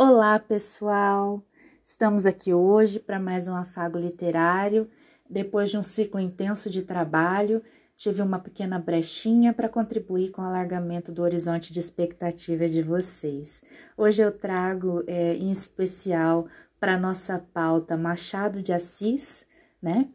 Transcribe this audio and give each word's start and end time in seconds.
Olá, 0.00 0.38
pessoal! 0.38 1.42
Estamos 1.82 2.24
aqui 2.24 2.54
hoje 2.54 3.00
para 3.00 3.18
mais 3.18 3.48
um 3.48 3.56
afago 3.56 3.98
literário. 3.98 4.88
Depois 5.28 5.72
de 5.72 5.76
um 5.76 5.82
ciclo 5.82 6.20
intenso 6.20 6.70
de 6.70 6.82
trabalho, 6.82 7.60
tive 7.96 8.22
uma 8.22 8.38
pequena 8.38 8.78
brechinha 8.78 9.52
para 9.52 9.68
contribuir 9.68 10.30
com 10.30 10.40
o 10.40 10.44
alargamento 10.44 11.10
do 11.10 11.20
horizonte 11.20 11.72
de 11.72 11.80
expectativa 11.80 12.68
de 12.68 12.80
vocês. 12.80 13.60
Hoje 13.96 14.22
eu 14.22 14.30
trago, 14.30 15.02
é, 15.08 15.34
em 15.34 15.50
especial, 15.50 16.46
para 16.78 16.96
nossa 16.96 17.44
pauta 17.52 17.96
Machado 17.96 18.62
de 18.62 18.72
Assis, 18.72 19.44
né? 19.82 20.06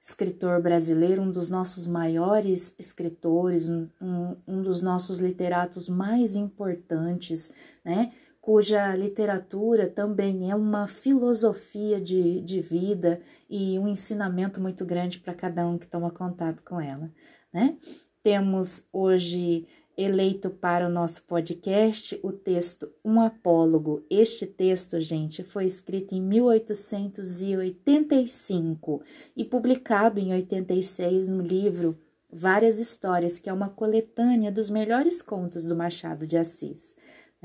Escritor 0.00 0.62
brasileiro, 0.62 1.20
um 1.20 1.30
dos 1.30 1.50
nossos 1.50 1.86
maiores 1.86 2.74
escritores, 2.78 3.68
um, 3.68 4.36
um 4.48 4.62
dos 4.62 4.80
nossos 4.80 5.18
literatos 5.20 5.90
mais 5.90 6.36
importantes, 6.36 7.52
né? 7.84 8.12
Cuja 8.46 8.94
literatura 8.94 9.88
também 9.88 10.52
é 10.52 10.54
uma 10.54 10.86
filosofia 10.86 12.00
de, 12.00 12.40
de 12.42 12.60
vida 12.60 13.20
e 13.50 13.76
um 13.76 13.88
ensinamento 13.88 14.60
muito 14.60 14.84
grande 14.84 15.18
para 15.18 15.34
cada 15.34 15.66
um 15.66 15.76
que 15.76 15.88
toma 15.88 16.12
contato 16.12 16.62
com 16.62 16.80
ela, 16.80 17.10
né? 17.52 17.76
Temos 18.22 18.84
hoje 18.92 19.66
eleito 19.98 20.48
para 20.48 20.86
o 20.86 20.88
nosso 20.88 21.24
podcast 21.24 22.20
o 22.22 22.30
texto 22.30 22.88
Um 23.04 23.20
Apólogo. 23.20 24.06
Este 24.08 24.46
texto, 24.46 25.00
gente, 25.00 25.42
foi 25.42 25.66
escrito 25.66 26.14
em 26.14 26.22
1885 26.22 29.02
e 29.36 29.44
publicado 29.44 30.20
em 30.20 30.32
86 30.32 31.26
no 31.26 31.42
livro 31.42 31.98
Várias 32.32 32.78
Histórias, 32.78 33.40
que 33.40 33.50
é 33.50 33.52
uma 33.52 33.70
coletânea 33.70 34.52
dos 34.52 34.70
melhores 34.70 35.20
contos 35.20 35.64
do 35.64 35.74
Machado 35.74 36.28
de 36.28 36.36
Assis 36.36 36.94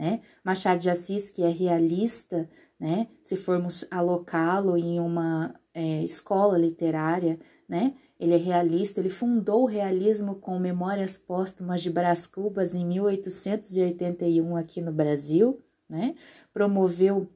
né? 0.02 0.22
Machado 0.44 0.80
de 0.80 0.90
Assis, 0.90 1.30
que 1.30 1.44
é 1.44 1.50
realista, 1.50 2.50
né? 2.80 3.08
Se 3.22 3.38
formos 3.38 3.86
alocá-lo 3.92 4.76
em 4.76 5.00
uma 5.00 5.54
é, 5.76 6.04
escola 6.04 6.58
literária, 6.58 7.40
né? 7.70 7.94
Ele 8.20 8.34
é 8.34 8.38
realista, 8.38 9.00
ele 9.00 9.12
fundou 9.12 9.62
o 9.62 9.68
realismo 9.68 10.34
com 10.34 10.58
Memórias 10.58 11.20
Póstumas 11.20 11.84
de 11.84 11.92
Brás 11.92 12.26
Cubas 12.26 12.74
em 12.74 12.84
1881 12.84 14.56
aqui 14.58 14.82
no 14.82 14.92
Brasil, 14.92 15.62
né? 15.88 16.16
Promoveu 16.52 17.30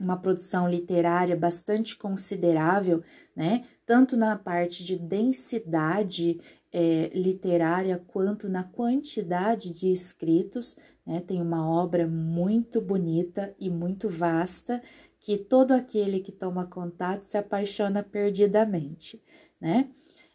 uma 0.00 0.16
produção 0.16 0.68
literária 0.68 1.36
bastante 1.36 1.96
considerável, 1.96 3.04
né? 3.36 3.64
Tanto 3.86 4.16
na 4.16 4.34
parte 4.34 4.84
de 4.84 4.96
densidade 4.96 6.40
é, 6.72 7.10
literária 7.14 8.02
quanto 8.06 8.48
na 8.48 8.62
quantidade 8.62 9.72
de 9.72 9.90
escritos, 9.90 10.76
né? 11.04 11.20
Tem 11.20 11.40
uma 11.40 11.68
obra 11.68 12.06
muito 12.06 12.80
bonita 12.80 13.54
e 13.58 13.68
muito 13.68 14.08
vasta 14.08 14.80
que 15.18 15.36
todo 15.36 15.72
aquele 15.72 16.20
que 16.20 16.32
toma 16.32 16.66
contato 16.66 17.24
se 17.24 17.36
apaixona 17.36 18.02
perdidamente, 18.02 19.22
né? 19.60 19.88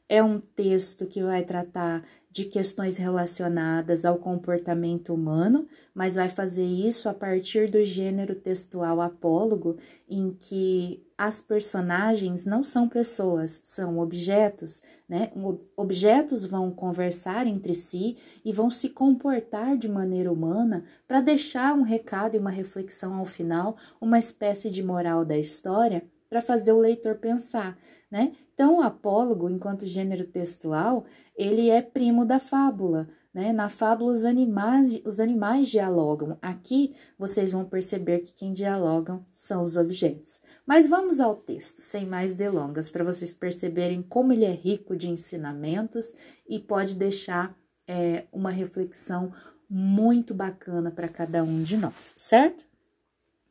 É 0.07 0.21
um 0.21 0.39
texto 0.39 1.07
que 1.07 1.23
vai 1.23 1.43
tratar 1.43 2.05
de 2.35 2.43
questões 2.43 2.97
relacionadas 2.97 4.03
ao 4.03 4.17
comportamento 4.17 5.13
humano, 5.13 5.65
mas 5.93 6.15
vai 6.15 6.27
fazer 6.27 6.65
isso 6.65 7.07
a 7.07 7.13
partir 7.13 7.69
do 7.69 7.81
gênero 7.85 8.35
textual 8.35 8.99
apólogo, 8.99 9.77
em 10.09 10.35
que 10.37 11.01
as 11.17 11.39
personagens 11.39 12.45
não 12.45 12.61
são 12.61 12.89
pessoas, 12.89 13.61
são 13.63 13.99
objetos, 13.99 14.83
né? 15.07 15.31
Objetos 15.77 16.45
vão 16.45 16.71
conversar 16.71 17.47
entre 17.47 17.73
si 17.73 18.17
e 18.43 18.51
vão 18.51 18.69
se 18.69 18.89
comportar 18.89 19.77
de 19.77 19.87
maneira 19.87 20.29
humana 20.29 20.83
para 21.07 21.21
deixar 21.21 21.73
um 21.73 21.83
recado 21.83 22.35
e 22.35 22.37
uma 22.37 22.49
reflexão 22.49 23.15
ao 23.15 23.23
final, 23.23 23.77
uma 24.01 24.19
espécie 24.19 24.69
de 24.69 24.83
moral 24.83 25.23
da 25.23 25.37
história 25.37 26.03
para 26.29 26.41
fazer 26.41 26.73
o 26.73 26.79
leitor 26.79 27.15
pensar, 27.15 27.77
né? 28.15 28.31
Então, 28.53 28.77
o 28.77 28.81
apólogo, 28.81 29.49
enquanto 29.49 29.85
gênero 29.85 30.23
textual, 30.23 31.03
ele 31.35 31.69
é 31.69 31.81
primo 31.81 32.23
da 32.23 32.39
fábula, 32.39 33.09
né? 33.33 33.51
Na 33.51 33.67
fábula, 33.67 34.13
os 34.13 34.23
animais, 34.23 35.01
os 35.03 35.19
animais 35.19 35.67
dialogam. 35.67 36.37
Aqui, 36.41 36.95
vocês 37.19 37.51
vão 37.51 37.65
perceber 37.65 38.19
que 38.19 38.31
quem 38.31 38.53
dialogam 38.53 39.25
são 39.33 39.61
os 39.61 39.75
objetos. 39.75 40.39
Mas 40.65 40.87
vamos 40.87 41.19
ao 41.19 41.35
texto, 41.35 41.79
sem 41.81 42.05
mais 42.05 42.33
delongas, 42.33 42.89
para 42.89 43.03
vocês 43.03 43.33
perceberem 43.33 44.01
como 44.01 44.31
ele 44.31 44.45
é 44.45 44.53
rico 44.53 44.95
de 44.95 45.09
ensinamentos 45.09 46.15
e 46.47 46.57
pode 46.57 46.95
deixar 46.95 47.53
é, 47.85 48.27
uma 48.31 48.49
reflexão 48.49 49.33
muito 49.69 50.33
bacana 50.33 50.89
para 50.89 51.09
cada 51.09 51.43
um 51.43 51.61
de 51.61 51.75
nós, 51.75 52.13
certo? 52.15 52.65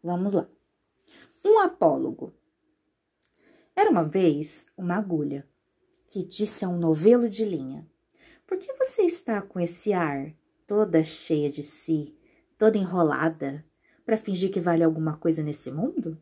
Vamos 0.02 0.32
lá. 0.32 0.48
Um 1.44 1.58
apólogo 1.58 2.32
era 3.76 3.90
uma 3.90 4.04
vez 4.04 4.66
uma 4.76 4.96
agulha 4.96 5.46
que 6.06 6.22
disse 6.22 6.64
a 6.64 6.68
um 6.68 6.78
novelo 6.78 7.28
de 7.28 7.44
linha: 7.44 7.86
Por 8.46 8.58
que 8.58 8.72
você 8.74 9.02
está 9.02 9.42
com 9.42 9.58
esse 9.58 9.92
ar, 9.92 10.32
toda 10.66 11.02
cheia 11.02 11.50
de 11.50 11.62
si, 11.62 12.16
toda 12.56 12.78
enrolada, 12.78 13.64
para 14.04 14.16
fingir 14.16 14.50
que 14.50 14.60
vale 14.60 14.84
alguma 14.84 15.16
coisa 15.16 15.42
nesse 15.42 15.70
mundo? 15.70 16.18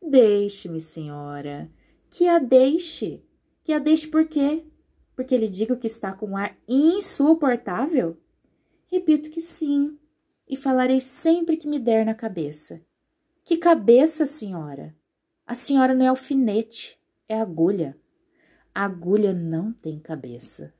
Deixe-me, 0.00 0.80
senhora, 0.80 1.70
que 2.10 2.28
a 2.28 2.38
deixe. 2.38 3.22
Que 3.64 3.72
a 3.72 3.80
deixe 3.80 4.06
por 4.06 4.26
quê? 4.28 4.64
Porque 5.16 5.36
lhe 5.36 5.48
digo 5.48 5.76
que 5.76 5.88
está 5.88 6.12
com 6.12 6.26
um 6.26 6.36
ar 6.36 6.56
insuportável? 6.68 8.16
Repito 8.86 9.30
que 9.30 9.40
sim, 9.40 9.98
e 10.48 10.56
falarei 10.56 11.00
sempre 11.00 11.56
que 11.56 11.66
me 11.66 11.80
der 11.80 12.06
na 12.06 12.14
cabeça. 12.14 12.80
Que 13.42 13.56
cabeça, 13.56 14.24
senhora? 14.24 14.95
A 15.46 15.54
senhora 15.54 15.94
não 15.94 16.04
é 16.04 16.08
alfinete, 16.08 16.98
é 17.28 17.40
agulha. 17.40 17.96
A 18.74 18.84
agulha 18.84 19.32
não 19.32 19.72
tem 19.72 19.98
cabeça. 20.00 20.74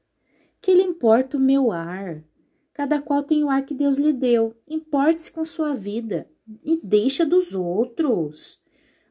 Que 0.60 0.74
lhe 0.74 0.82
importa 0.82 1.36
o 1.36 1.40
meu 1.40 1.70
ar? 1.70 2.24
Cada 2.72 3.00
qual 3.00 3.22
tem 3.22 3.44
o 3.44 3.48
ar 3.48 3.64
que 3.64 3.72
Deus 3.72 3.96
lhe 3.96 4.12
deu. 4.12 4.56
Importe-se 4.66 5.30
com 5.30 5.44
sua 5.44 5.72
vida 5.72 6.28
e 6.64 6.80
deixa 6.82 7.24
dos 7.24 7.54
outros. 7.54 8.60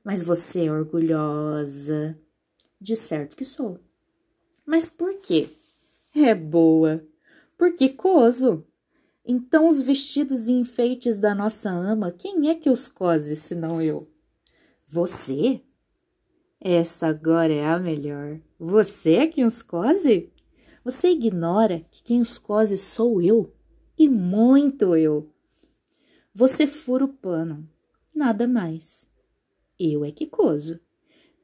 Mas 0.04 0.22
você 0.22 0.66
é 0.66 0.72
orgulhosa. 0.72 2.20
De 2.80 2.96
certo 2.96 3.36
que 3.38 3.46
sou. 3.46 3.80
Mas 4.66 4.90
por 4.90 5.18
quê? 5.20 5.48
É 6.14 6.36
boa. 6.36 7.02
Porque 7.58 7.88
coso. 7.88 8.68
Então 9.26 9.68
os 9.68 9.82
vestidos 9.82 10.50
e 10.50 10.54
enfeites 10.54 11.18
da 11.18 11.34
nossa 11.34 11.72
ama, 11.72 12.12
quem 12.12 12.50
é 12.50 12.56
que 12.56 12.70
os 12.70 12.90
cose 12.90 13.36
senão 13.38 13.82
eu? 13.82 14.08
Você? 14.88 15.62
Essa 16.60 17.08
agora 17.08 17.54
é 17.54 17.66
a 17.66 17.80
melhor. 17.80 18.40
Você 18.60 19.14
é 19.16 19.28
quem 19.28 19.46
os 19.46 19.62
cose? 19.62 20.32
Você 20.84 21.10
ignora 21.10 21.86
que 21.92 22.04
quem 22.04 22.22
os 22.22 22.38
cose 22.38 22.78
sou 22.78 23.22
eu, 23.22 23.54
e 23.98 24.08
muito 24.08 24.96
eu. 24.96 25.30
Você 26.34 26.68
fura 26.68 27.06
o 27.06 27.10
pano, 27.10 27.68
nada 28.14 28.48
mais. 28.48 29.10
Eu 29.80 30.06
é 30.06 30.12
que 30.12 30.26
coso. 30.26 30.80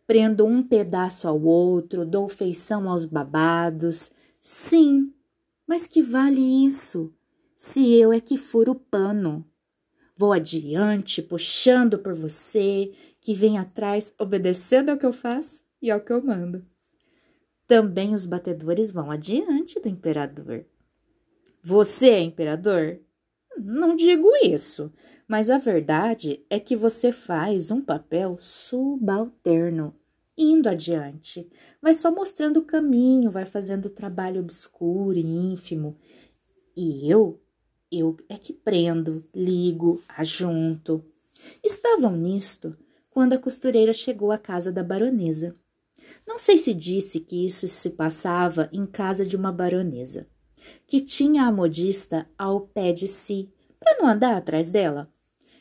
Prendo 0.06 0.46
um 0.46 0.62
pedaço 0.62 1.28
ao 1.28 1.42
outro, 1.42 2.06
dou 2.06 2.28
feição 2.28 2.90
aos 2.90 3.06
babados. 3.06 4.12
Sim, 4.40 5.14
mas 5.66 5.88
que 5.88 6.02
vale 6.02 6.66
isso, 6.66 7.14
se 7.56 7.94
eu 7.94 8.12
é 8.12 8.20
que 8.20 8.38
furo 8.38 8.74
o 8.74 8.80
pano? 8.80 9.46
Vou 10.18 10.34
adiante, 10.34 11.22
puxando 11.22 11.98
por 11.98 12.14
você, 12.14 12.92
que 13.22 13.36
vem 13.36 13.60
atrás 13.60 14.14
obedecendo 14.20 14.90
ao 14.90 14.98
que 14.98 15.06
eu 15.06 15.14
faço 15.14 15.64
e 15.82 15.92
ao 15.92 16.02
que 16.02 16.12
eu 16.12 16.22
mando. 16.22 16.66
Também 17.68 18.14
os 18.14 18.26
batedores 18.26 18.92
vão 18.92 19.12
adiante 19.12 19.80
do 19.80 19.88
imperador. 19.88 20.66
Você 21.64 22.10
é 22.10 22.20
imperador? 22.20 23.00
Não 23.58 23.96
digo 23.96 24.28
isso, 24.44 24.92
mas 25.28 25.50
a 25.50 25.58
verdade 25.58 26.44
é 26.50 26.60
que 26.60 26.76
você 26.76 27.12
faz 27.12 27.70
um 27.70 27.82
papel 27.82 28.38
subalterno, 28.40 29.96
indo 30.36 30.68
adiante, 30.68 31.48
vai 31.82 31.94
só 31.94 32.12
mostrando 32.12 32.58
o 32.58 32.66
caminho, 32.66 33.30
vai 33.30 33.46
fazendo 33.46 33.90
trabalho 33.90 34.42
obscuro 34.42 35.18
e 35.18 35.22
ínfimo. 35.22 35.96
E 36.76 37.10
eu, 37.10 37.40
eu 37.92 38.18
é 38.28 38.38
que 38.38 38.54
prendo, 38.54 39.24
ligo, 39.36 40.02
ajunto. 40.08 41.06
Estavam 41.64 42.16
nisto 42.18 42.76
quando 43.12 43.34
a 43.34 43.38
costureira 43.38 43.94
chegou 43.94 44.32
à 44.32 44.38
casa 44.38 44.72
da 44.72 44.84
baronesa. 44.84 45.56
Não 46.26 46.40
sei 46.40 46.58
se 46.58 46.74
disse 46.74 47.20
que 47.20 47.46
isso 47.46 47.68
se 47.68 47.92
passava 47.92 48.70
em 48.74 48.86
casa 48.86 49.26
de 49.26 49.36
uma 49.36 49.52
baronesa, 49.52 50.28
que 50.88 51.00
tinha 51.00 51.44
a 51.44 51.52
modista 51.52 52.28
ao 52.38 52.62
pé 52.62 52.92
de 52.92 53.08
si, 53.08 53.52
para 53.80 53.98
não 54.00 54.08
andar 54.08 54.36
atrás 54.36 54.72
dela. 54.72 55.12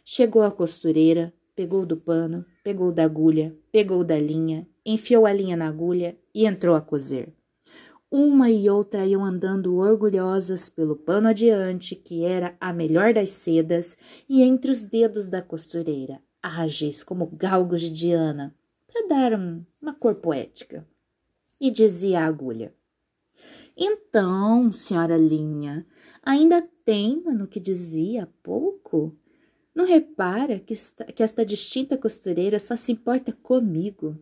Chegou 0.04 0.42
a 0.42 0.50
costureira, 0.50 1.34
pegou 1.54 1.84
do 1.84 1.96
pano, 1.96 2.46
pegou 2.62 2.92
da 2.92 3.04
agulha, 3.04 3.56
pegou 3.72 4.04
da 4.04 4.18
linha, 4.18 4.66
enfiou 4.86 5.26
a 5.26 5.32
linha 5.32 5.56
na 5.56 5.68
agulha 5.68 6.16
e 6.34 6.46
entrou 6.46 6.74
a 6.74 6.80
coser. 6.80 7.32
Uma 8.10 8.50
e 8.50 8.68
outra 8.68 9.06
iam 9.06 9.24
andando 9.24 9.76
orgulhosas 9.76 10.68
pelo 10.68 10.96
pano 10.96 11.28
adiante, 11.28 11.94
que 11.94 12.24
era 12.24 12.56
a 12.60 12.72
melhor 12.72 13.14
das 13.14 13.30
sedas, 13.30 13.96
e 14.28 14.42
entre 14.42 14.72
os 14.72 14.84
dedos 14.84 15.28
da 15.28 15.40
costureira, 15.40 16.20
ágeis 16.42 17.02
como 17.02 17.26
galgos 17.26 17.80
de 17.80 17.90
Diana, 17.90 18.54
para 18.86 19.06
dar 19.08 19.38
um, 19.38 19.64
uma 19.80 19.94
cor 19.94 20.16
poética. 20.16 20.86
E 21.60 21.70
dizia 21.70 22.20
a 22.20 22.26
agulha: 22.26 22.74
Então, 23.76 24.72
senhora 24.72 25.16
Linha, 25.16 25.86
ainda 26.22 26.66
teima 26.84 27.32
no 27.32 27.46
que 27.46 27.60
dizia 27.60 28.24
há 28.24 28.28
pouco? 28.42 29.16
Não 29.74 29.84
repara 29.84 30.58
que 30.58 30.72
esta, 30.72 31.04
que 31.04 31.22
esta 31.22 31.44
distinta 31.44 31.96
costureira 31.96 32.58
só 32.58 32.76
se 32.76 32.92
importa 32.92 33.32
comigo? 33.32 34.18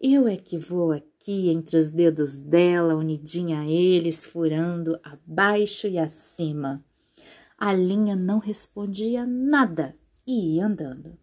Eu 0.00 0.28
é 0.28 0.36
que 0.36 0.58
vou 0.58 0.92
aqui 0.92 1.48
entre 1.48 1.76
os 1.78 1.90
dedos 1.90 2.38
dela, 2.38 2.94
unidinha 2.94 3.60
a 3.60 3.66
eles, 3.66 4.24
furando 4.24 4.98
abaixo 5.02 5.86
e 5.86 5.98
acima. 5.98 6.84
A 7.56 7.72
linha 7.72 8.14
não 8.14 8.38
respondia 8.38 9.24
nada 9.26 9.96
e 10.26 10.56
ia 10.56 10.66
andando. 10.66 11.18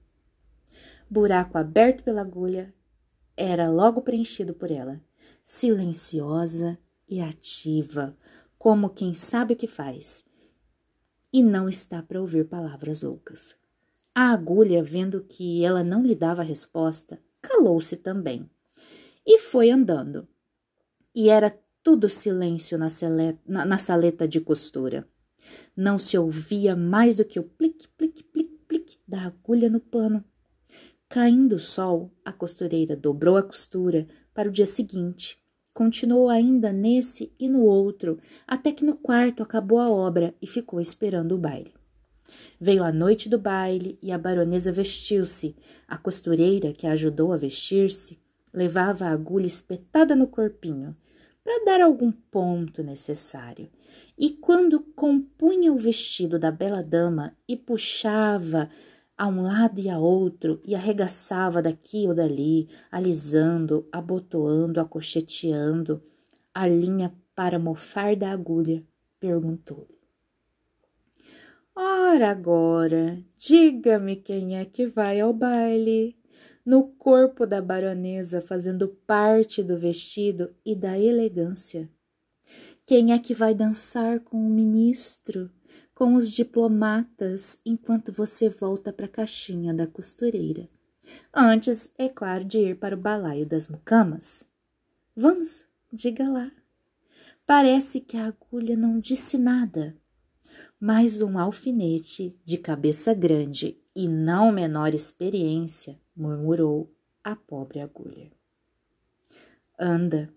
Buraco 1.13 1.59
aberto 1.59 2.03
pela 2.03 2.21
agulha 2.21 2.73
era 3.37 3.69
logo 3.69 4.01
preenchido 4.01 4.51
por 4.51 4.71
ela, 4.71 4.99
silenciosa 5.43 6.75
e 7.07 7.21
ativa, 7.21 8.17
como 8.57 8.89
quem 8.89 9.13
sabe 9.13 9.53
o 9.53 9.55
que 9.55 9.67
faz 9.67 10.25
e 11.31 11.43
não 11.43 11.69
está 11.69 12.01
para 12.01 12.19
ouvir 12.19 12.45
palavras 12.45 13.03
ocas. 13.03 13.55
A 14.15 14.31
agulha, 14.31 14.81
vendo 14.81 15.21
que 15.21 15.63
ela 15.63 15.83
não 15.83 16.01
lhe 16.01 16.15
dava 16.15 16.41
resposta, 16.41 17.21
calou-se 17.39 17.95
também 17.95 18.49
e 19.23 19.37
foi 19.37 19.69
andando. 19.69 20.27
E 21.13 21.29
era 21.29 21.55
tudo 21.83 22.09
silêncio 22.09 22.75
na, 22.75 22.87
na, 23.45 23.65
na, 23.65 23.77
saleta 23.77 24.27
de 24.27 24.41
costura. 24.41 25.07
Não 25.77 25.99
se 25.99 26.17
ouvia 26.17 26.75
mais 26.75 27.15
do 27.15 27.23
que 27.23 27.39
o 27.39 27.43
plique, 27.43 27.87
plique, 27.89 28.23
plique, 28.23 28.57
plique 28.67 28.97
da 29.07 29.27
agulha 29.27 29.69
no 29.69 29.79
pano. 29.79 30.25
Caindo 31.13 31.57
o 31.57 31.59
sol, 31.59 32.11
a 32.25 32.33
costureira 32.33 32.95
dobrou 32.95 33.37
a 33.37 33.43
costura 33.43 34.07
para 34.33 34.49
o 34.49 34.51
dia 34.51 34.65
seguinte. 34.65 35.37
Continuou 35.71 36.27
ainda 36.27 36.73
nesse 36.73 37.31
e 37.39 37.47
no 37.47 37.61
outro, 37.61 38.17
até 38.47 38.71
que 38.71 38.83
no 38.83 38.95
quarto 38.95 39.43
acabou 39.43 39.77
a 39.77 39.87
obra 39.87 40.33
e 40.41 40.47
ficou 40.47 40.81
esperando 40.81 41.35
o 41.35 41.37
baile. 41.37 41.71
Veio 42.59 42.83
a 42.83 42.91
noite 42.91 43.29
do 43.29 43.37
baile 43.37 43.99
e 44.01 44.11
a 44.11 44.17
baronesa 44.17 44.71
vestiu-se. 44.71 45.55
A 45.87 45.99
costureira, 45.99 46.73
que 46.73 46.87
a 46.87 46.93
ajudou 46.93 47.31
a 47.31 47.37
vestir-se, 47.37 48.19
levava 48.51 49.05
a 49.05 49.11
agulha 49.11 49.45
espetada 49.45 50.15
no 50.15 50.25
corpinho, 50.25 50.97
para 51.43 51.63
dar 51.63 51.81
algum 51.81 52.11
ponto 52.11 52.81
necessário. 52.81 53.69
E 54.17 54.31
quando 54.31 54.79
compunha 54.79 55.71
o 55.71 55.77
vestido 55.77 56.39
da 56.39 56.49
bela 56.49 56.81
dama 56.81 57.37
e 57.47 57.55
puxava 57.55 58.67
a 59.23 59.27
um 59.29 59.41
lado 59.41 59.79
e 59.79 59.89
a 59.89 59.97
outro 59.97 60.59
e 60.65 60.75
arregaçava 60.75 61.61
daqui 61.61 62.05
ou 62.05 62.13
dali, 62.13 62.67
alisando, 62.91 63.87
abotoando, 63.89 64.81
acocheteando, 64.81 66.03
a 66.53 66.67
linha 66.67 67.15
para 67.33 67.57
mofar 67.57 68.17
da 68.17 68.31
agulha, 68.31 68.83
perguntou-lhe. 69.21 69.97
Ora 71.73 72.31
agora, 72.31 73.23
diga-me 73.37 74.17
quem 74.17 74.57
é 74.57 74.65
que 74.65 74.85
vai 74.85 75.21
ao 75.21 75.31
baile 75.31 76.17
no 76.65 76.89
corpo 76.89 77.47
da 77.47 77.61
baronesa, 77.61 78.41
fazendo 78.41 78.89
parte 79.07 79.63
do 79.63 79.77
vestido 79.77 80.53
e 80.65 80.75
da 80.75 80.99
elegância. 80.99 81.89
Quem 82.85 83.13
é 83.13 83.19
que 83.19 83.33
vai 83.33 83.55
dançar 83.55 84.19
com 84.19 84.35
o 84.35 84.49
ministro, 84.49 85.49
com 85.93 86.15
os 86.15 86.31
diplomatas, 86.31 87.59
enquanto 87.65 88.11
você 88.11 88.49
volta 88.49 88.91
para 88.91 89.05
a 89.05 89.09
caixinha 89.09 89.73
da 89.73 89.87
costureira? 89.87 90.69
Antes, 91.33 91.91
é 91.97 92.09
claro, 92.09 92.43
de 92.43 92.59
ir 92.59 92.79
para 92.79 92.95
o 92.95 92.99
balaio 92.99 93.45
das 93.45 93.67
mucamas. 93.67 94.45
Vamos, 95.15 95.65
diga 95.91 96.29
lá. 96.29 96.51
Parece 97.45 97.99
que 97.99 98.17
a 98.17 98.27
agulha 98.27 98.75
não 98.75 98.99
disse 98.99 99.37
nada 99.37 99.95
mas 100.85 101.21
um 101.21 101.39
alfinete 101.39 102.37
de 102.43 102.57
cabeça 102.57 103.13
grande 103.13 103.79
e 103.95 104.05
não 104.05 104.51
menor 104.51 104.93
experiência, 104.93 105.97
murmurou 106.13 106.93
a 107.23 107.37
pobre 107.37 107.79
agulha. 107.79 108.29
Anda, 109.79 110.29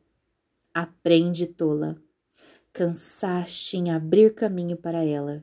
aprende, 0.72 1.48
tola. 1.48 2.00
Cansaste 2.76 3.78
em 3.78 3.90
abrir 3.90 4.34
caminho 4.34 4.76
para 4.76 5.02
ela, 5.02 5.42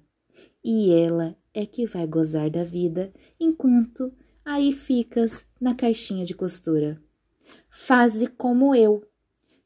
e 0.64 0.94
ela 0.94 1.36
é 1.52 1.66
que 1.66 1.84
vai 1.84 2.06
gozar 2.06 2.48
da 2.52 2.64
vida 2.64 3.12
enquanto 3.40 4.14
aí 4.46 4.72
ficas 4.72 5.44
na 5.60 5.74
caixinha 5.74 6.26
de 6.26 6.36
costura. 6.36 7.02
Faze 7.72 8.28
como 8.28 8.76
eu, 8.76 9.04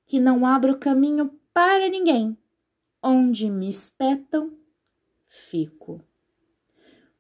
que 0.06 0.18
não 0.18 0.46
abro 0.46 0.78
caminho 0.78 1.30
para 1.54 1.90
ninguém. 1.90 2.38
Onde 3.04 3.50
me 3.50 3.68
espetam, 3.68 4.54
fico. 5.26 6.02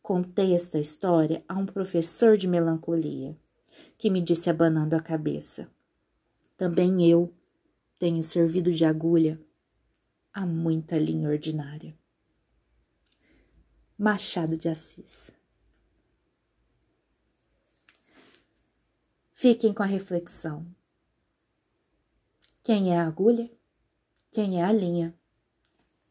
Contei 0.01 0.53
esta 0.53 0.79
história 0.79 1.43
a 1.45 1.55
um 1.55 1.65
professor 1.65 2.37
de 2.37 2.47
melancolia, 2.47 3.37
que 3.97 4.09
me 4.09 4.21
disse 4.21 4.49
abanando 4.49 4.95
a 4.95 5.01
cabeça. 5.01 5.69
Também 6.55 7.05
eu 7.05 7.33
tenho 7.99 8.23
servido 8.23 8.71
de 8.71 8.85
agulha 8.85 9.37
a 10.37 10.45
muita 10.45 10.99
linha 10.99 11.29
ordinária. 11.29 11.97
Machado 13.97 14.55
de 14.55 14.69
Assis. 14.69 15.31
Fiquem 19.33 19.73
com 19.73 19.81
a 19.81 19.87
reflexão. 19.87 20.67
Quem 22.63 22.93
é 22.93 22.99
a 22.99 23.07
agulha? 23.07 23.51
Quem 24.29 24.61
é 24.61 24.63
a 24.63 24.71
linha? 24.71 25.17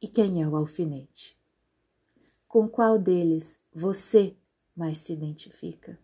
E 0.02 0.08
quem 0.08 0.43
é 0.43 0.49
o 0.49 0.56
alfinete? 0.56 1.38
Com 2.49 2.69
qual 2.69 2.99
deles 2.99 3.61
você 3.73 4.37
mais 4.75 4.99
se 4.99 5.12
identifica? 5.12 5.96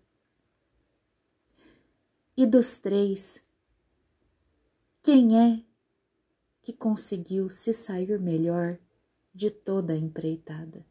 E 2.36 2.46
dos 2.46 2.78
três, 2.78 3.42
quem 5.02 5.40
é 5.40 5.71
que 6.62 6.73
conseguiu 6.73 7.50
se 7.50 7.75
sair 7.75 8.19
melhor 8.20 8.79
de 9.35 9.50
toda 9.50 9.93
a 9.93 9.97
empreitada? 9.97 10.87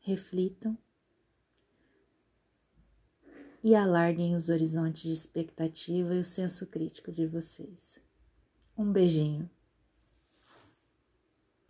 Reflitam 0.00 0.76
e 3.62 3.74
alarguem 3.74 4.34
os 4.34 4.48
horizontes 4.48 5.02
de 5.02 5.12
expectativa 5.12 6.14
e 6.14 6.20
o 6.20 6.24
senso 6.24 6.66
crítico 6.66 7.12
de 7.12 7.26
vocês. 7.26 8.00
Um 8.76 8.90
beijinho. 8.90 9.48